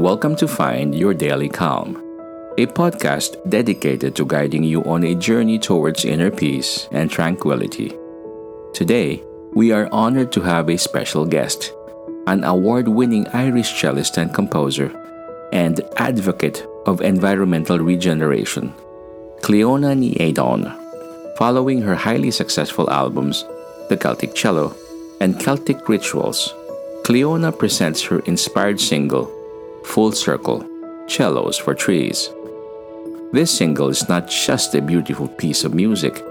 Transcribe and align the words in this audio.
Welcome 0.00 0.34
to 0.36 0.48
Find 0.48 0.94
Your 0.94 1.12
Daily 1.12 1.50
Calm, 1.50 1.96
a 2.56 2.64
podcast 2.64 3.36
dedicated 3.50 4.16
to 4.16 4.24
guiding 4.24 4.64
you 4.64 4.82
on 4.84 5.04
a 5.04 5.14
journey 5.14 5.58
towards 5.58 6.06
inner 6.06 6.30
peace 6.30 6.88
and 6.90 7.10
tranquility. 7.10 7.92
Today, 8.72 9.22
we 9.52 9.72
are 9.72 9.90
honored 9.92 10.32
to 10.32 10.40
have 10.40 10.70
a 10.70 10.78
special 10.78 11.26
guest, 11.26 11.74
an 12.26 12.44
award 12.44 12.88
winning 12.88 13.28
Irish 13.34 13.78
cellist 13.78 14.16
and 14.16 14.32
composer, 14.32 14.88
and 15.52 15.82
advocate 15.98 16.66
of 16.86 17.02
environmental 17.02 17.78
regeneration, 17.78 18.72
Clíodhna 19.42 20.16
Aodáin. 20.16 21.36
Following 21.36 21.82
her 21.82 21.94
highly 21.94 22.30
successful 22.30 22.88
albums, 22.88 23.44
The 23.90 23.98
Celtic 23.98 24.34
Cello 24.34 24.74
and 25.20 25.38
Celtic 25.38 25.90
Rituals, 25.90 26.54
Clíodhna 27.02 27.52
presents 27.58 28.00
her 28.04 28.20
inspired 28.20 28.80
single, 28.80 29.30
Full 29.84 30.12
Circle 30.12 30.64
Cellos 31.08 31.58
for 31.58 31.74
Trees. 31.74 32.30
This 33.32 33.50
single 33.50 33.88
is 33.88 34.08
not 34.08 34.28
just 34.28 34.74
a 34.74 34.82
beautiful 34.82 35.28
piece 35.28 35.64
of 35.64 35.74
music, 35.74 36.22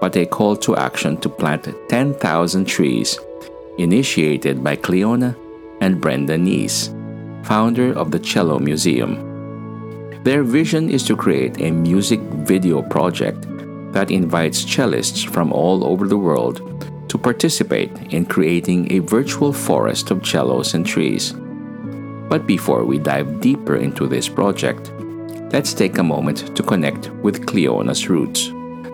but 0.00 0.16
a 0.16 0.26
call 0.26 0.56
to 0.56 0.76
action 0.76 1.16
to 1.18 1.28
plant 1.28 1.68
10,000 1.88 2.64
trees, 2.64 3.18
initiated 3.78 4.64
by 4.64 4.76
Clíodhna 4.76 5.36
and 5.80 6.00
Brenda 6.00 6.36
Neece, 6.36 6.88
founder 7.44 7.96
of 7.96 8.10
the 8.10 8.18
Cello 8.18 8.58
Museum. 8.58 9.14
Their 10.24 10.42
vision 10.42 10.90
is 10.90 11.02
to 11.04 11.16
create 11.16 11.60
a 11.60 11.70
music 11.70 12.20
video 12.20 12.82
project 12.82 13.46
that 13.92 14.10
invites 14.10 14.64
cellists 14.64 15.28
from 15.28 15.52
all 15.52 15.84
over 15.84 16.08
the 16.08 16.18
world 16.18 16.60
to 17.08 17.18
participate 17.18 17.92
in 18.12 18.26
creating 18.26 18.90
a 18.90 18.98
virtual 18.98 19.52
forest 19.52 20.10
of 20.10 20.26
cellos 20.26 20.74
and 20.74 20.84
trees. 20.84 21.34
But 22.28 22.46
before 22.46 22.84
we 22.84 22.98
dive 22.98 23.40
deeper 23.40 23.76
into 23.76 24.06
this 24.06 24.28
project, 24.28 24.92
let's 25.52 25.74
take 25.74 25.98
a 25.98 26.02
moment 26.02 26.56
to 26.56 26.62
connect 26.62 27.10
with 27.22 27.46
Clíodhna's 27.46 28.08
roots. 28.08 28.50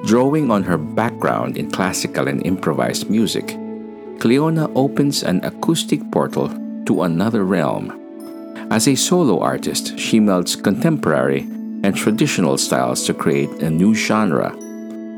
Drawing 0.07 0.51
on 0.51 0.63
her 0.63 0.79
background 0.79 1.57
in 1.57 1.71
classical 1.71 2.29
and 2.29 2.45
improvised 2.47 3.11
music, 3.11 3.47
Clíodhna 4.19 4.71
opens 4.75 5.23
an 5.23 5.45
acoustic 5.45 6.01
portal 6.11 6.49
to 6.87 7.03
another 7.03 7.45
realm. 7.45 7.97
As 8.71 8.89
a 8.89 8.95
solo 8.95 9.41
artist, 9.41 9.99
she 9.99 10.21
melds 10.21 10.63
contemporary 10.63 11.41
and 11.83 11.97
traditional 11.97 12.59
styles 12.59 13.05
to 13.07 13.15
create 13.15 13.51
a 13.63 13.71
new 13.71 13.95
genre 13.95 14.55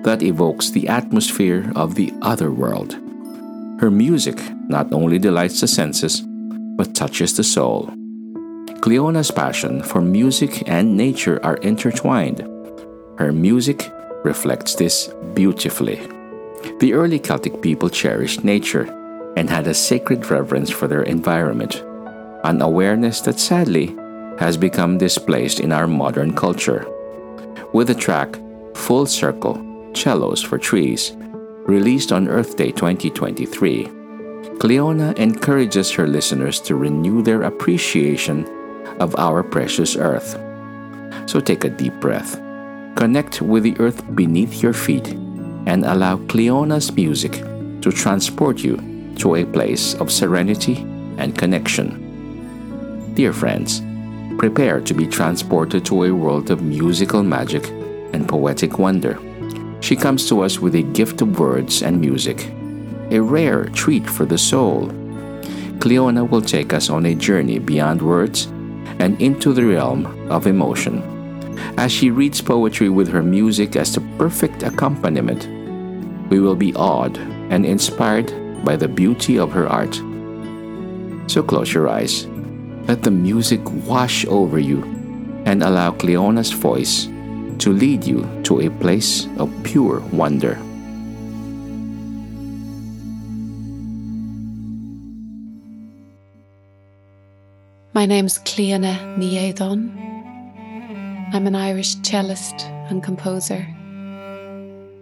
that 0.05 0.23
evokes 0.23 0.70
the 0.70 0.89
atmosphere 0.89 1.70
of 1.77 1.95
the 1.95 2.12
other 2.23 2.51
world. 2.51 2.95
Her 3.81 3.91
music 3.91 4.39
not 4.69 4.92
only 4.92 5.19
delights 5.19 5.61
the 5.61 5.69
senses, 5.69 6.23
but 6.77 6.95
touches 6.95 7.36
the 7.36 7.45
soul. 7.45 7.92
Clíodhna's 8.83 9.30
passion 9.30 9.80
for 9.80 10.00
music 10.00 10.69
and 10.69 10.97
nature 10.97 11.38
are 11.44 11.55
intertwined. 11.58 12.41
Her 13.16 13.33
music 13.33 13.89
reflects 14.24 14.74
this 14.74 15.08
beautifully. 15.34 16.00
The 16.80 16.92
early 16.92 17.20
Celtic 17.20 17.62
people 17.62 17.89
cherished 17.89 18.42
nature 18.42 18.91
and 19.36 19.48
had 19.48 19.69
a 19.69 19.72
sacred 19.72 20.28
reverence 20.28 20.69
for 20.69 20.89
their 20.89 21.05
environment, 21.05 21.77
an 22.42 22.61
awareness 22.61 23.20
that 23.20 23.39
sadly 23.39 23.94
has 24.41 24.56
become 24.56 24.98
displaced 24.98 25.61
in 25.61 25.70
our 25.70 25.86
modern 25.86 26.34
culture. 26.34 26.84
With 27.72 27.86
the 27.86 27.94
track 27.94 28.36
Full 28.74 29.06
Circle, 29.06 29.92
Cellos 29.94 30.42
for 30.42 30.58
Trees, 30.58 31.12
released 31.69 32.11
on 32.11 32.27
Earth 32.27 32.56
Day 32.56 32.72
2023, 32.72 33.84
Clíodhna 34.58 35.17
encourages 35.19 35.92
her 35.92 36.08
listeners 36.08 36.58
to 36.62 36.74
renew 36.74 37.22
their 37.22 37.42
appreciation 37.42 38.44
of 39.01 39.15
our 39.17 39.43
precious 39.43 39.97
Earth. 39.97 40.39
So 41.27 41.41
take 41.41 41.65
a 41.65 41.71
deep 41.71 41.95
breath, 41.95 42.37
connect 42.97 43.41
with 43.41 43.62
the 43.62 43.77
earth 43.79 44.03
beneath 44.14 44.63
your 44.63 44.73
feet, 44.73 45.08
and 45.67 45.85
allow 45.85 46.17
Clíodhna's 46.17 46.92
music 46.92 47.33
to 47.83 47.92
transport 47.92 48.58
you 48.58 48.77
to 49.17 49.36
a 49.36 49.47
place 49.47 49.95
of 49.95 50.11
serenity 50.11 50.77
and 51.19 51.36
connection. 51.36 53.14
Dear 53.14 53.33
friends, 53.33 53.81
prepare 54.39 54.81
to 54.81 54.95
be 54.95 55.07
transported 55.07 55.85
to 55.86 56.05
a 56.05 56.11
world 56.11 56.51
of 56.51 56.63
musical 56.63 57.23
magic 57.23 57.69
and 58.13 58.29
poetic 58.29 58.79
wonder. 58.79 59.19
She 59.81 59.97
comes 59.97 60.29
to 60.29 60.42
us 60.42 60.58
with 60.58 60.75
a 60.75 60.83
gift 60.83 61.23
of 61.23 61.39
words 61.39 61.83
and 61.83 62.01
music, 62.01 62.48
a 63.11 63.20
rare 63.20 63.64
treat 63.67 64.08
for 64.08 64.25
the 64.25 64.39
soul. 64.39 64.89
Clíodhna 65.79 66.29
will 66.29 66.42
take 66.42 66.73
us 66.73 66.89
on 66.89 67.07
a 67.07 67.14
journey 67.14 67.58
beyond 67.58 68.01
words 68.02 68.52
and 69.02 69.20
into 69.20 69.52
the 69.52 69.64
realm 69.64 70.07
of 70.30 70.46
emotion. 70.46 71.02
As 71.77 71.90
she 71.90 72.11
reads 72.11 72.40
poetry 72.40 72.89
with 72.89 73.08
her 73.08 73.23
music 73.23 73.74
as 73.74 73.92
the 73.92 74.01
perfect 74.17 74.63
accompaniment, 74.63 75.48
we 76.30 76.39
will 76.39 76.55
be 76.55 76.73
awed 76.74 77.18
and 77.51 77.67
inspired 77.67 78.30
by 78.64 78.77
the 78.77 78.86
beauty 78.86 79.40
of 79.40 79.51
her 79.51 79.67
art. 79.67 79.96
So 81.27 81.42
close 81.42 81.74
your 81.74 81.89
eyes, 81.89 82.29
let 82.86 83.02
the 83.02 83.11
music 83.11 83.61
wash 83.89 84.24
over 84.27 84.61
you, 84.61 84.85
and 85.46 85.64
allow 85.64 85.90
Clíodhna's 85.90 86.52
voice 86.52 87.08
to 87.58 87.73
lead 87.73 88.05
you 88.05 88.24
to 88.45 88.61
a 88.61 88.70
place 88.70 89.27
of 89.36 89.51
pure 89.64 89.98
wonder. 90.13 90.57
My 97.95 98.07
name's 98.07 98.39
Clíodhna 98.39 99.19
Ní 99.19 99.35
Aodáin. 99.35 99.92
I'm 101.35 101.47
an 101.47 101.55
Irish 101.55 101.97
cellist 101.97 102.63
and 102.89 103.03
composer, 103.03 103.67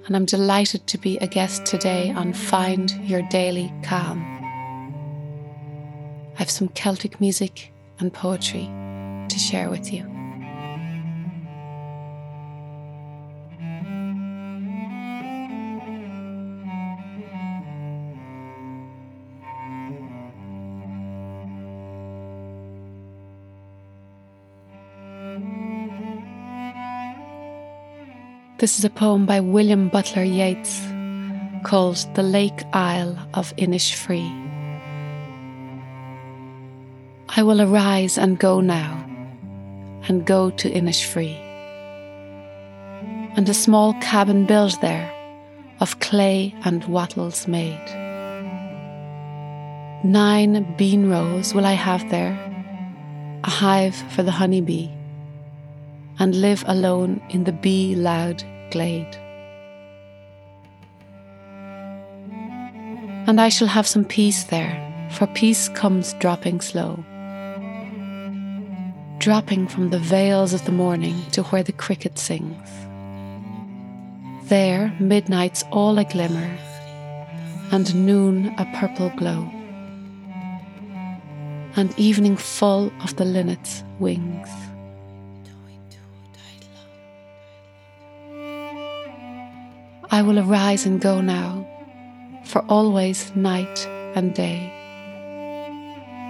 and 0.07 0.17
I'm 0.17 0.25
delighted 0.25 0.89
to 0.89 0.99
be 0.99 1.17
a 1.19 1.29
guest 1.29 1.65
today 1.65 2.11
on 2.11 2.33
Find 2.33 2.91
Your 3.09 3.23
Daily 3.29 3.73
Calm. 3.85 4.27
I've 6.41 6.51
some 6.51 6.67
Celtic 6.71 7.21
music 7.21 7.71
and 8.01 8.13
poetry 8.13 8.69
to 9.29 9.39
share 9.39 9.71
with 9.71 9.93
you. 9.93 10.20
This 28.61 28.79
is 28.79 28.85
a 28.85 28.91
poem 28.91 29.25
by 29.25 29.41
William 29.41 29.89
Butler 29.89 30.23
Yeats 30.23 30.83
called 31.63 31.97
The 32.15 32.23
Lake 32.23 32.63
Isle 32.75 33.17
of 33.33 33.57
Innisfree. 33.57 34.31
I 37.31 37.43
will 37.43 37.63
arise 37.63 38.19
and 38.19 38.39
go 38.39 38.61
now, 38.61 39.03
and 40.09 40.27
go 40.27 40.51
to 40.51 40.71
Innisfree, 40.71 41.39
and 43.35 43.49
a 43.49 43.55
small 43.55 43.95
cabin 44.03 44.45
built 44.45 44.79
there 44.83 45.11
of 45.81 45.99
clay 46.01 46.55
and 46.63 46.85
wattles 46.85 47.49
made. 47.49 47.87
Nine 50.05 50.75
bean 50.77 51.09
rows 51.09 51.55
will 51.55 51.65
I 51.65 51.73
have 51.89 52.11
there, 52.11 52.37
a 53.43 53.49
hive 53.49 53.97
for 54.13 54.23
the 54.23 54.33
honey 54.33 54.61
bee 54.61 54.93
and 56.21 56.35
live 56.35 56.63
alone 56.67 57.21
in 57.31 57.45
the 57.45 57.53
bee 57.53 57.97
loud 57.97 58.45
glade. 58.71 59.17
And 63.27 63.41
I 63.41 63.49
shall 63.49 63.69
have 63.69 63.87
some 63.87 64.05
peace 64.05 64.45
there, 64.45 64.77
for 65.13 65.27
peace 65.29 65.71
comes 65.71 66.13
dropping 66.15 66.61
slow. 66.61 67.03
Dropping 69.19 69.67
from 69.67 69.91
the 69.91 69.99
vales 69.99 70.53
of 70.53 70.65
the 70.67 70.73
morning 70.73 71.17
to 71.33 71.43
where 71.45 71.63
the 71.63 71.73
cricket 71.73 72.19
sings. 72.19 72.69
There, 74.45 74.95
midnight's 75.01 75.65
all 75.71 75.99
a 75.99 76.05
glimmer, 76.05 76.59
and 77.73 77.95
noon 77.95 78.49
a 78.59 78.67
purple 78.79 79.11
glow, 79.17 79.49
and 81.77 81.99
evening 81.99 82.37
full 82.37 82.93
of 83.03 83.17
the 83.17 83.25
linnet's 83.25 83.85
wings. 83.99 84.49
I 90.13 90.23
will 90.23 90.41
arise 90.41 90.87
and 90.87 91.01
go 91.01 91.21
now, 91.21 91.65
for 92.43 92.65
always 92.69 93.35
night 93.37 93.87
and 94.17 94.35
day. 94.35 94.73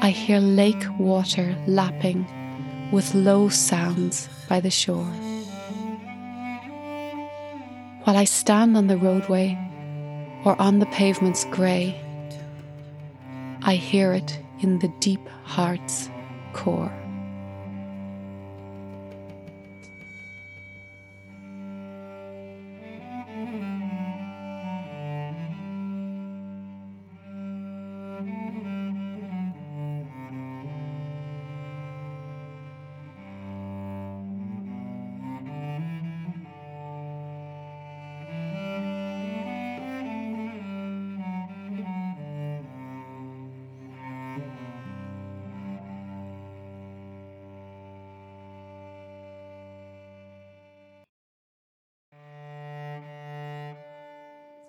I 0.03 0.11
hear 0.11 0.38
lake 0.38 0.85
water 0.99 1.56
lapping 1.67 2.27
with 2.93 3.15
low 3.15 3.49
sounds 3.49 4.29
by 4.50 4.61
the 4.61 4.71
shore. 4.71 5.11
While 8.05 8.19
I 8.19 8.25
stand 8.25 8.77
on 8.77 8.87
the 8.87 8.99
roadway 8.99 9.59
or 10.44 10.61
on 10.61 10.79
the 10.79 10.87
pavement's 10.87 11.47
grey, 11.47 11.99
I 13.62 13.77
hear 13.77 14.12
it 14.12 14.38
in 14.61 14.79
the 14.81 14.93
deep 15.00 15.27
heart's 15.44 16.11
core. 16.53 16.93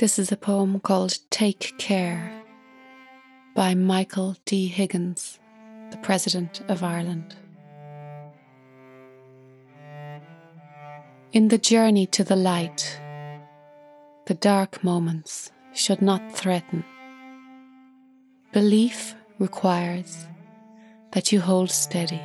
This 0.02 0.18
is 0.18 0.32
a 0.32 0.36
poem 0.36 0.80
called 0.80 1.20
Take 1.30 1.78
Care 1.78 2.42
by 3.54 3.76
Michael 3.76 4.36
D. 4.46 4.68
Higgins, 4.68 5.38
the 5.92 5.98
President 5.98 6.60
of 6.68 6.84
Ireland. 6.84 7.36
In 11.34 11.50
the 11.50 11.60
journey 11.60 12.08
to 12.08 12.24
the 12.24 12.36
light, 12.36 13.00
the 14.26 14.34
dark 14.34 14.84
moments 14.84 15.52
should 15.76 16.02
not 16.02 16.36
threaten. 16.36 16.84
Belief 18.52 19.14
requires 19.38 20.26
that 21.12 21.32
you 21.32 21.42
hold 21.42 21.70
steady. 21.70 22.24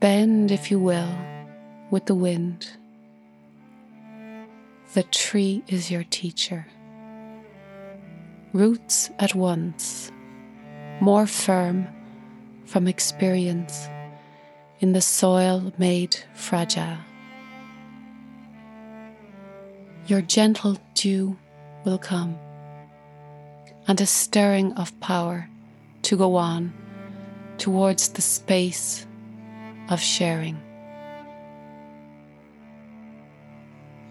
Bend, 0.00 0.50
if 0.50 0.70
you 0.70 0.78
will, 0.78 1.14
with 1.90 2.06
the 2.06 2.14
wind. 2.14 2.70
The 4.94 5.02
tree 5.02 5.62
is 5.68 5.90
your 5.90 6.04
teacher. 6.04 6.66
Roots 8.54 9.10
at 9.18 9.34
once, 9.34 10.10
more 11.02 11.26
firm 11.26 11.86
from 12.64 12.88
experience 12.88 13.86
in 14.80 14.92
the 14.92 15.02
soil 15.02 15.74
made 15.76 16.16
fragile. 16.32 16.96
Your 20.06 20.22
gentle 20.22 20.78
dew 20.94 21.36
will 21.84 21.98
come, 21.98 22.38
and 23.86 24.00
a 24.00 24.06
stirring 24.06 24.72
of 24.72 24.98
power 25.00 25.50
to 26.02 26.16
go 26.16 26.36
on 26.36 26.72
towards 27.58 28.08
the 28.08 28.22
space 28.22 29.06
of 29.90 30.00
sharing. 30.00 30.58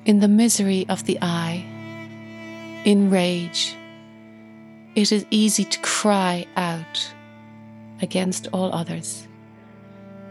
In 0.08 0.22
the 0.22 0.30
misery 0.30 0.86
of 0.88 1.04
the 1.04 1.18
eye, 1.22 1.66
in 2.86 3.10
rage, 3.10 3.76
it 4.96 5.12
is 5.12 5.26
easy 5.32 5.66
to 5.66 5.80
cry 5.80 6.48
out 6.56 7.14
against 8.02 8.48
all 8.54 8.74
others, 8.74 9.28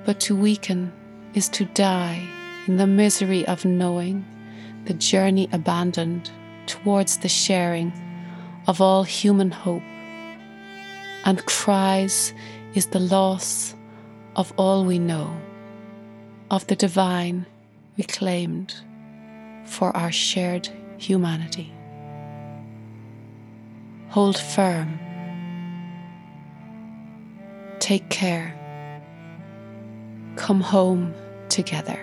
but 0.06 0.18
to 0.20 0.34
weaken 0.34 0.94
is 1.34 1.50
to 1.50 1.66
die 1.66 2.26
in 2.66 2.78
the 2.78 2.86
misery 2.86 3.46
of 3.46 3.66
knowing 3.66 4.24
the 4.86 4.94
journey 4.94 5.46
abandoned 5.52 6.30
towards 6.64 7.18
the 7.18 7.28
sharing 7.28 7.92
of 8.66 8.80
all 8.80 9.02
human 9.02 9.50
hope, 9.50 9.82
and 11.26 11.44
cries 11.44 12.32
is 12.74 12.86
the 12.86 12.98
loss 12.98 13.74
of 14.36 14.54
all 14.56 14.86
we 14.86 14.98
know, 14.98 15.38
of 16.50 16.66
the 16.66 16.76
divine 16.76 17.44
reclaimed 17.98 18.74
for 19.66 19.94
our 19.96 20.12
shared 20.12 20.68
humanity. 20.98 21.72
Hold 24.10 24.38
firm. 24.38 24.98
Take 27.78 28.08
care. 28.08 28.54
Come 30.36 30.60
home 30.60 31.14
together. 31.48 32.00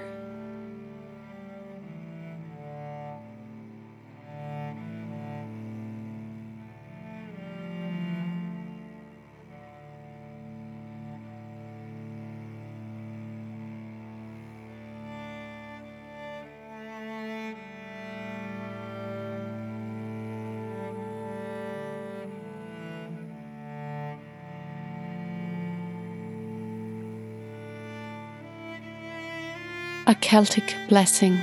A 30.05 30.15
Celtic 30.15 30.75
blessing 30.89 31.39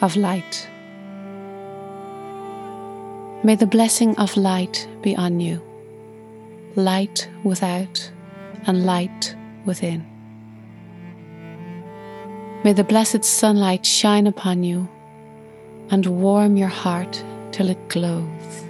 of 0.00 0.14
light. 0.14 0.68
May 3.42 3.56
the 3.56 3.66
blessing 3.66 4.16
of 4.18 4.36
light 4.36 4.88
be 5.02 5.16
on 5.16 5.40
you, 5.40 5.60
light 6.76 7.28
without 7.42 8.10
and 8.68 8.86
light 8.86 9.34
within. 9.64 10.06
May 12.62 12.72
the 12.72 12.84
blessed 12.84 13.24
sunlight 13.24 13.84
shine 13.84 14.28
upon 14.28 14.62
you 14.62 14.88
and 15.90 16.06
warm 16.06 16.56
your 16.56 16.68
heart 16.68 17.22
till 17.50 17.68
it 17.68 17.88
glows 17.88 18.64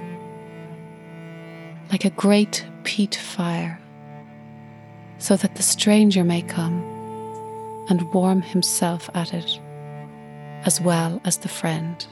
like 1.93 2.07
a 2.07 2.11
great 2.11 2.67
peat 2.83 3.15
fire, 3.15 3.79
so 5.19 5.37
that 5.37 5.55
the 5.55 5.63
stranger 5.63 6.25
may 6.25 6.43
come 6.43 6.94
and 7.89 8.13
warm 8.13 8.43
himself 8.43 9.11
at 9.15 9.35
it, 9.35 9.61
as 10.65 10.81
well 10.81 11.21
as 11.25 11.39
the 11.39 11.49
friend. 11.49 12.07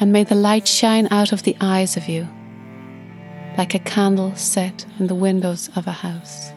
And 0.00 0.12
may 0.12 0.24
the 0.24 0.34
light 0.34 0.66
shine 0.66 1.08
out 1.10 1.32
of 1.32 1.44
the 1.44 1.56
eyes 1.60 1.96
of 1.96 2.08
you, 2.08 2.28
like 3.56 3.74
a 3.74 3.78
candle 3.78 4.34
set 4.34 4.84
in 4.98 5.06
the 5.06 5.14
windows 5.14 5.70
of 5.76 5.86
a 5.86 5.92
house, 5.92 6.50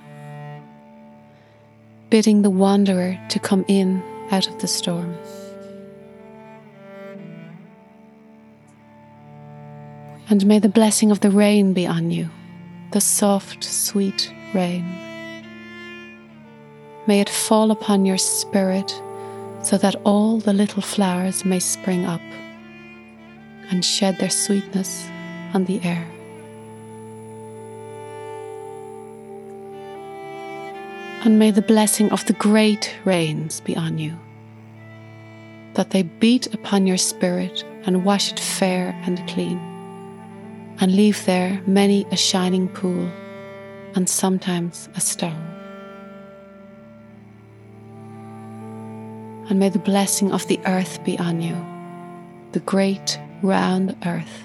bidding 2.10 2.42
the 2.42 2.50
wanderer 2.50 3.20
to 3.30 3.40
come 3.40 3.64
in 3.68 4.02
out 4.32 4.48
of 4.48 4.60
the 4.60 4.68
storm. 4.68 5.16
And 10.28 10.44
may 10.48 10.58
the 10.58 10.70
blessing 10.70 11.12
of 11.12 11.20
the 11.20 11.30
rain 11.30 11.74
be 11.74 11.86
on 11.86 12.10
you 12.10 12.32
the 12.92 13.02
soft, 13.02 13.64
sweet 13.64 14.32
rain. 14.54 14.84
May 17.08 17.20
it 17.20 17.30
fall 17.30 17.72
upon 17.72 18.06
your 18.06 18.18
spirit 18.18 18.90
so 19.62 19.78
that 19.78 19.96
all 20.04 20.40
the 20.40 20.54
little 20.54 20.82
flowers 20.82 21.46
may 21.46 21.60
spring 21.60 22.06
up 22.06 22.22
and 23.70 23.84
shed 23.84 24.18
their 24.20 24.30
sweetness 24.30 25.08
on 25.54 25.66
the 25.66 25.82
air. 25.84 26.08
And 31.24 31.40
may 31.40 31.50
the 31.52 31.62
blessing 31.64 32.12
of 32.12 32.26
the 32.26 32.34
great 32.34 32.96
rains 33.04 33.60
be 33.62 33.76
on 33.76 33.98
you, 33.98 34.14
that 35.74 35.90
they 35.90 36.04
beat 36.04 36.54
upon 36.54 36.86
your 36.86 36.98
spirit 36.98 37.64
and 37.86 38.06
wash 38.06 38.32
it 38.32 38.40
fair 38.40 38.96
and 39.06 39.28
clean 39.28 39.75
and 40.80 40.96
leave 40.96 41.26
there 41.26 41.62
many 41.66 42.06
a 42.12 42.18
shining 42.18 42.68
pool 42.68 43.10
and 43.96 44.10
sometimes 44.10 44.90
a 44.96 45.02
stone. 45.02 45.52
And 49.50 49.60
may 49.60 49.70
the 49.70 49.80
blessing 49.80 50.32
of 50.32 50.48
the 50.48 50.60
earth 50.66 51.04
be 51.04 51.18
on 51.20 51.42
you, 51.42 51.56
the 52.52 52.60
great 52.60 53.20
round 53.42 53.96
earth. 54.06 54.44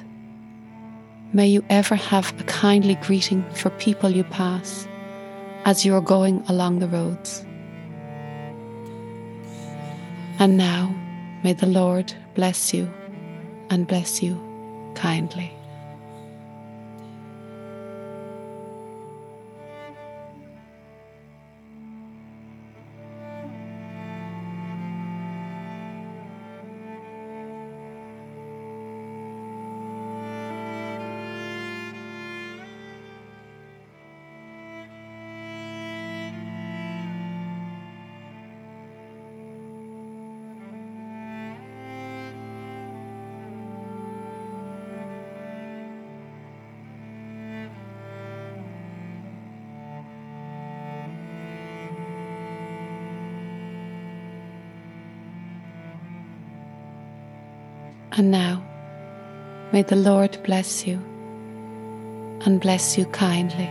May 1.32 1.46
you 1.46 1.64
ever 1.70 1.94
have 1.94 2.38
a 2.40 2.44
kindly 2.44 2.96
greeting 2.96 3.44
for 3.54 3.70
people 3.70 4.10
you 4.10 4.24
pass 4.24 4.86
as 5.64 5.84
you 5.84 5.94
are 5.94 6.00
going 6.00 6.42
along 6.48 6.78
the 6.78 6.88
roads. 6.88 7.44
And 10.38 10.56
now, 10.56 10.94
may 11.44 11.52
the 11.52 11.66
Lord 11.66 12.12
bless 12.34 12.72
you 12.72 12.90
and 13.68 13.86
bless 13.86 14.22
you 14.22 14.38
kindly. 14.94 15.52
And 58.20 58.30
now, 58.30 58.62
may 59.72 59.80
the 59.80 59.96
Lord 59.96 60.36
bless 60.44 60.86
you 60.86 60.96
and 62.44 62.60
bless 62.60 62.98
you 62.98 63.06
kindly. 63.06 63.66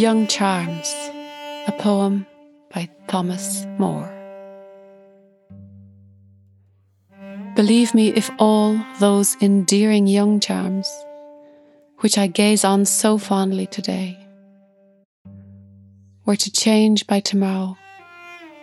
Young 0.00 0.26
Charms, 0.28 0.94
a 1.66 1.74
poem 1.78 2.24
by 2.72 2.88
Thomas 3.06 3.66
Moore. 3.76 4.10
Believe 7.54 7.92
me 7.92 8.08
if 8.08 8.30
all 8.38 8.80
those 8.98 9.36
endearing 9.42 10.06
young 10.06 10.40
charms, 10.40 10.90
which 11.98 12.16
I 12.16 12.28
gaze 12.28 12.64
on 12.64 12.86
so 12.86 13.18
fondly 13.18 13.66
today, 13.66 14.16
were 16.24 16.36
to 16.36 16.50
change 16.50 17.06
by 17.06 17.20
tomorrow 17.20 17.76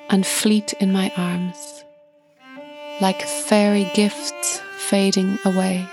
and 0.09 0.25
fleet 0.25 0.73
in 0.79 0.91
my 0.91 1.11
arms, 1.15 1.85
like 2.99 3.21
fairy 3.21 3.87
gifts 3.93 4.59
fading 4.79 5.37
away. 5.45 5.85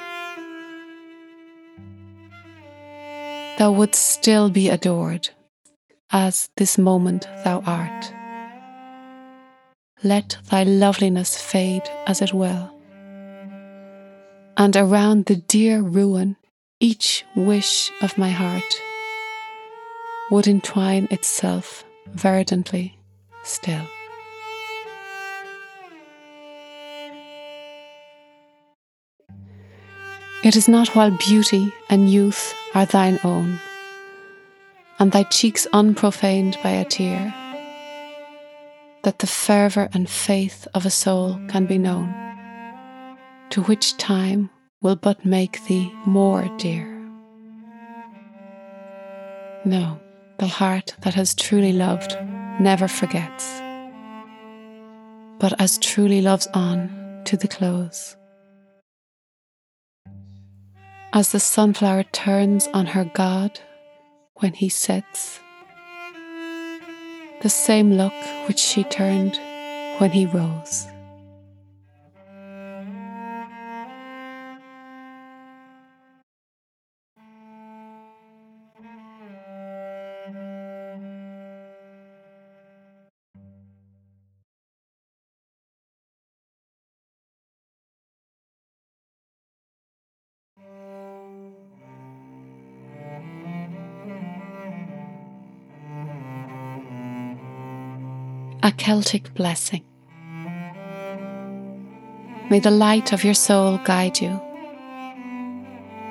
Thou 3.58 3.73
wouldst 3.73 4.04
still 4.04 4.50
be 4.50 4.68
adored, 4.68 5.30
as 6.11 6.49
this 6.56 6.76
moment 6.76 7.26
thou 7.44 7.61
art. 7.66 8.12
Let 10.02 10.38
thy 10.50 10.64
loveliness 10.64 11.40
fade 11.40 11.88
as 12.06 12.20
it 12.20 12.34
will 12.34 12.75
and 14.56 14.76
around 14.76 15.26
the 15.26 15.37
dear 15.37 15.80
ruin 15.80 16.37
each 16.80 17.25
wish 17.34 17.90
of 18.02 18.18
my 18.18 18.30
heart 18.30 18.62
would 20.30 20.46
entwine 20.46 21.08
itself 21.11 21.84
verdantly 22.08 22.99
still. 23.42 23.87
It 30.44 30.56
is 30.56 30.68
not 30.68 30.94
while 30.94 31.10
beauty 31.10 31.72
and 31.88 32.10
youth 32.10 32.54
are 32.74 32.84
thine 32.84 33.18
own, 33.24 33.58
and 34.98 35.10
thy 35.10 35.22
cheeks 35.22 35.66
unprofaned 35.72 36.62
by 36.62 36.68
a 36.68 36.84
tear, 36.84 37.34
that 39.04 39.20
the 39.20 39.26
fervour 39.26 39.88
and 39.94 40.06
faith 40.06 40.68
of 40.74 40.84
a 40.84 40.90
soul 40.90 41.40
can 41.48 41.64
be 41.64 41.78
known 41.78 42.14
to 43.48 43.62
which 43.62 43.96
time 43.96 44.50
will 44.82 44.96
but 44.96 45.24
make 45.24 45.64
thee 45.64 45.90
more 46.04 46.46
dear. 46.58 46.90
No, 49.64 49.98
the 50.38 50.46
heart 50.46 50.94
that 51.00 51.14
has 51.14 51.34
truly 51.34 51.72
loved 51.72 52.18
never 52.60 52.86
forgets, 52.86 53.62
but 55.38 55.58
as 55.58 55.78
truly 55.78 56.20
loves 56.20 56.48
on 56.48 57.22
to 57.24 57.38
the 57.38 57.48
close. 57.48 58.16
As 61.16 61.30
the 61.30 61.38
sunflower 61.38 62.02
turns 62.11 62.66
on 62.75 62.87
her 62.87 63.04
God 63.04 63.61
when 64.40 64.52
he 64.52 64.68
sets, 64.68 65.38
the 67.40 67.49
same 67.49 67.92
look 67.92 68.12
which 68.49 68.59
she 68.59 68.83
turned 68.83 69.38
when 69.99 70.11
he 70.11 70.26
rose. 70.26 70.88
A 98.64 98.73
Celtic 98.73 99.35
blessing. 99.35 99.85
May 102.49 102.61
the 102.61 102.71
light 102.71 103.12
of 103.12 103.23
your 103.23 103.35
soul 103.35 103.76
guide 103.85 104.18
you. 104.23 104.40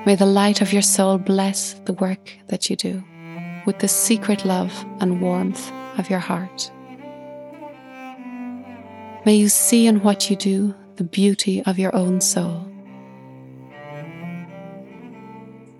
May 0.06 0.14
the 0.14 0.28
light 0.28 0.62
of 0.62 0.72
your 0.72 0.84
soul 0.84 1.18
bless 1.18 1.74
the 1.86 1.94
work 1.94 2.32
that 2.50 2.70
you 2.70 2.76
do 2.76 3.04
with 3.66 3.80
the 3.80 3.88
secret 3.88 4.46
love 4.46 4.72
and 5.00 5.20
warmth 5.20 5.72
of 5.98 6.12
your 6.12 6.20
heart. 6.20 6.72
May 9.26 9.34
you 9.34 9.50
see 9.50 9.88
in 9.88 10.04
what 10.04 10.30
you 10.30 10.36
do 10.36 10.76
the 10.98 11.04
beauty 11.04 11.64
of 11.64 11.80
your 11.80 11.96
own 11.96 12.22
soul. 12.22 12.70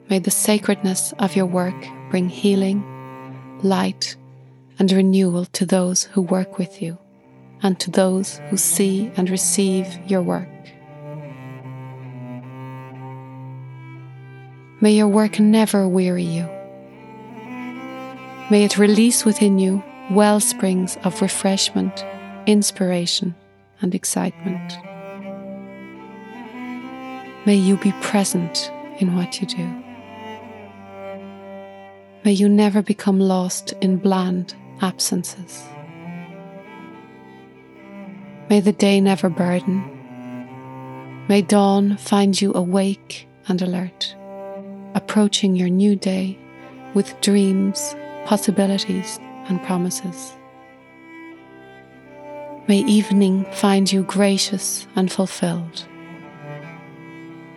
May 0.10 0.18
the 0.18 0.32
sacredness 0.32 1.14
of 1.20 1.36
your 1.36 1.46
work 1.46 1.86
bring 2.10 2.30
healing, 2.30 2.82
light, 3.62 4.16
and 4.80 4.92
renewal 4.92 5.46
to 5.46 5.66
those 5.66 6.04
who 6.04 6.22
work 6.22 6.58
with 6.58 6.82
you 6.82 6.98
and 7.62 7.80
to 7.80 7.92
those 7.92 8.40
who 8.50 8.58
see 8.58 9.12
and 9.16 9.30
receive 9.30 9.88
your 10.06 10.22
work. 10.22 10.50
May 14.82 14.92
your 14.92 15.08
work 15.08 15.40
never 15.40 15.88
weary 15.88 16.24
you. 16.24 16.44
May 18.50 18.66
it 18.66 18.78
release 18.78 19.24
within 19.24 19.58
you 19.58 19.82
well 20.12 20.42
springs 20.42 20.98
of 21.06 21.22
refreshment, 21.22 22.06
inspiration, 22.46 23.34
and 23.80 23.96
excitement. 23.96 24.78
May 27.46 27.56
you 27.56 27.78
be 27.78 27.94
present 28.02 28.70
in 29.00 29.16
what 29.16 29.40
you 29.40 29.48
do. 29.48 29.84
May 32.26 32.34
you 32.34 32.50
never 32.50 32.82
become 32.82 33.20
lost 33.20 33.74
in 33.82 33.98
bland 33.98 34.56
absences. 34.84 35.64
May 38.50 38.60
the 38.60 38.74
day 38.74 39.00
never 39.00 39.30
burden. 39.30 39.90
May 41.30 41.42
dawn 41.42 41.98
find 41.98 42.40
you 42.40 42.54
awake 42.54 43.28
and 43.48 43.62
alert, 43.62 44.16
approaching 44.94 45.56
your 45.56 45.70
new 45.70 45.96
day 45.96 46.38
with 46.94 47.20
dreams, 47.22 47.96
possibilities, 48.26 49.20
and 49.48 49.64
promises. 49.64 50.34
May 52.68 52.80
evening 52.80 53.46
find 53.54 53.92
you 53.92 54.04
gracious 54.04 54.86
and 54.96 55.12
fulfilled. 55.12 55.86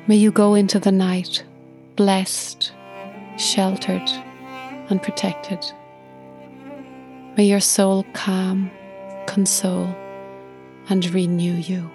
May 0.07 0.17
you 0.17 0.31
go 0.31 0.55
into 0.55 0.79
the 0.79 0.93
night 0.93 1.45
blessed, 1.97 2.73
sheltered, 3.37 4.09
and 4.91 5.03
protected. 5.03 5.65
May 7.37 7.45
your 7.45 7.61
soul 7.61 8.07
calm, 8.15 8.71
console, 9.27 9.95
and 10.89 11.05
renew 11.13 11.53
you. 11.53 11.91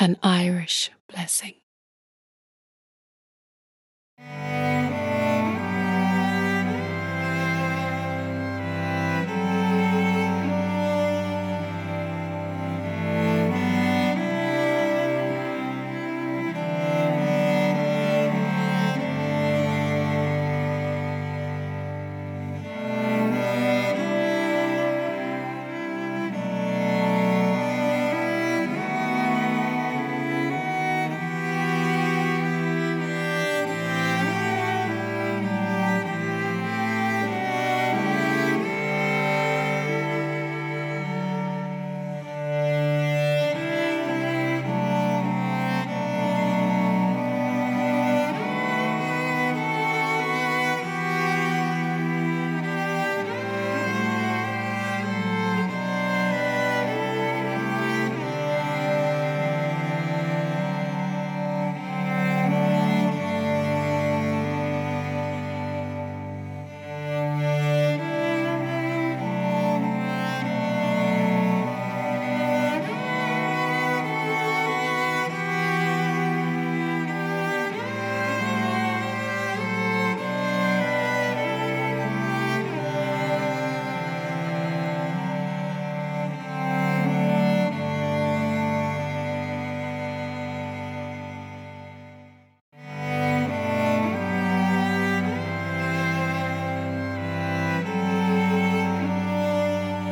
An 0.00 0.16
Irish 0.22 0.90
blessing. 1.08 1.56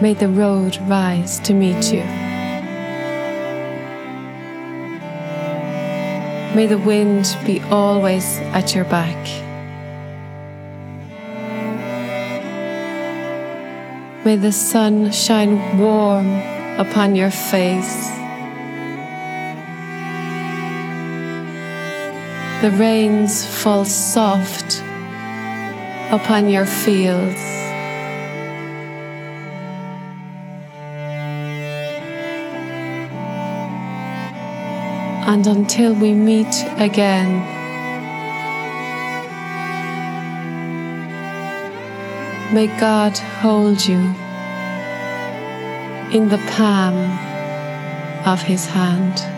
May 0.09 0.15
the 0.15 0.29
road 0.29 0.79
rise 0.89 1.39
to 1.41 1.53
meet 1.53 1.93
you. 1.93 2.03
May 6.57 6.67
the 6.67 6.79
wind 6.79 7.37
be 7.45 7.61
always 7.65 8.25
at 8.57 8.75
your 8.75 8.87
back. 8.87 9.19
May 14.25 14.37
the 14.37 14.51
sun 14.51 15.13
shine 15.13 15.79
warm 15.79 16.41
upon 16.79 17.15
your 17.15 17.31
face. 17.31 18.09
The 22.63 22.71
rains 22.81 23.45
fall 23.45 23.85
soft 23.85 24.83
upon 26.11 26.49
your 26.49 26.65
fields. 26.65 27.68
And 35.29 35.47
until 35.47 35.93
we 35.93 36.15
meet 36.15 36.55
again. 36.79 37.31
May 42.55 42.69
God 42.81 43.19
hold 43.43 43.85
you 43.85 44.01
in 46.17 46.31
the 46.31 46.43
palm 46.57 46.97
of 48.27 48.41
His 48.41 48.65
hand. 48.65 49.38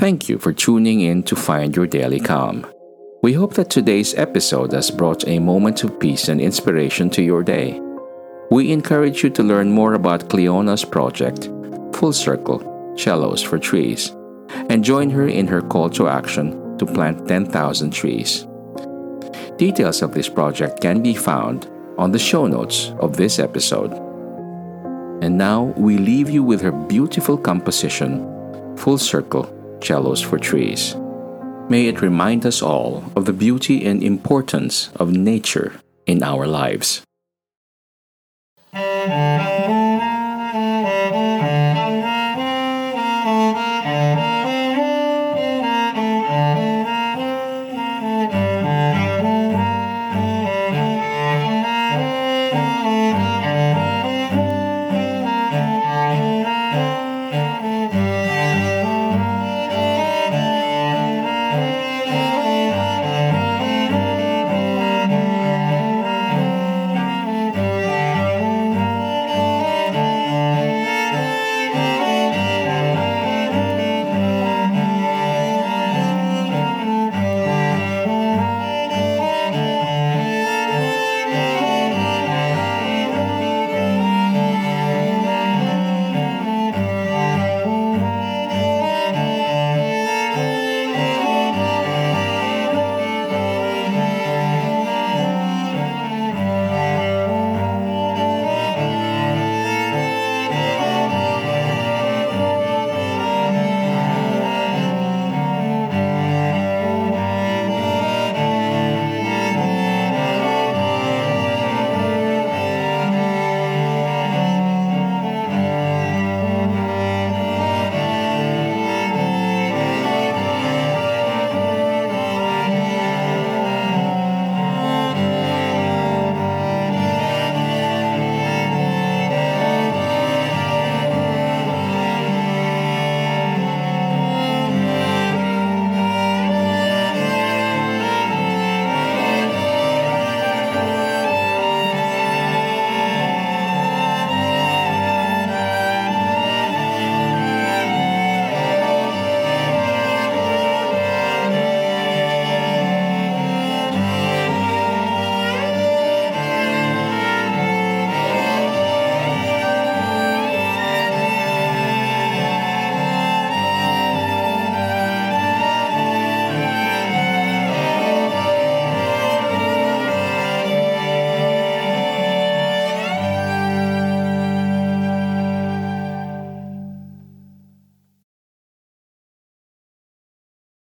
Thank 0.00 0.30
you 0.30 0.38
for 0.38 0.54
tuning 0.54 1.02
in 1.02 1.22
to 1.24 1.36
Find 1.36 1.76
Your 1.76 1.86
Daily 1.86 2.20
Calm. 2.20 2.66
We 3.22 3.34
hope 3.34 3.52
that 3.56 3.68
today's 3.68 4.14
episode 4.14 4.72
has 4.72 4.90
brought 4.90 5.28
a 5.28 5.38
moment 5.38 5.84
of 5.84 6.00
peace 6.00 6.28
and 6.28 6.40
inspiration 6.40 7.10
to 7.10 7.22
your 7.22 7.42
day. 7.42 7.78
We 8.50 8.72
encourage 8.72 9.22
you 9.22 9.28
to 9.28 9.42
learn 9.42 9.70
more 9.70 9.92
about 9.92 10.30
Clíodhna's 10.30 10.86
project, 10.86 11.50
Full 11.94 12.14
Circle 12.14 12.94
Cellos 12.96 13.42
for 13.42 13.58
Trees, 13.58 14.16
and 14.70 14.82
join 14.82 15.10
her 15.10 15.28
in 15.28 15.46
her 15.48 15.60
call 15.60 15.90
to 15.90 16.08
action 16.08 16.78
to 16.78 16.86
plant 16.86 17.28
10,000 17.28 17.90
trees. 17.90 18.46
Details 19.58 20.00
of 20.00 20.14
this 20.14 20.30
project 20.30 20.80
can 20.80 21.02
be 21.02 21.14
found 21.14 21.70
on 21.98 22.10
the 22.10 22.18
show 22.18 22.46
notes 22.46 22.94
of 23.00 23.18
this 23.18 23.38
episode. 23.38 23.92
And 25.22 25.36
now 25.36 25.74
we 25.76 25.98
leave 25.98 26.30
you 26.30 26.42
with 26.42 26.62
her 26.62 26.72
beautiful 26.72 27.36
composition, 27.36 28.24
Full 28.78 28.96
Circle 28.96 29.59
Cellos 29.80 30.20
for 30.20 30.38
Trees. 30.38 30.96
May 31.68 31.86
it 31.86 32.02
remind 32.02 32.44
us 32.44 32.62
all 32.62 33.04
of 33.14 33.24
the 33.24 33.32
beauty 33.32 33.84
and 33.86 34.02
importance 34.02 34.90
of 34.96 35.12
nature 35.12 35.80
in 36.06 36.22
our 36.22 36.46
lives. 36.46 37.02